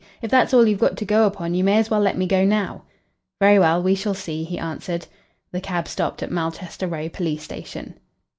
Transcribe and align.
"If 0.19 0.31
that's 0.31 0.51
all 0.51 0.65
you've 0.65 0.79
got 0.79 0.97
to 0.97 1.05
go 1.05 1.27
upon 1.27 1.53
you 1.53 1.63
may 1.63 1.77
as 1.77 1.91
well 1.91 1.99
let 1.99 2.17
me 2.17 2.25
go 2.25 2.43
now." 2.43 2.81
"Very 3.39 3.59
well. 3.59 3.83
We 3.83 3.93
shall 3.93 4.15
see," 4.15 4.43
he 4.43 4.57
answered. 4.57 5.05
The 5.51 5.61
cab 5.61 5.87
stopped 5.87 6.23
at 6.23 6.31
Malchester 6.31 6.87
Row 6.91 7.07
Police 7.07 7.43
Station. 7.43 7.93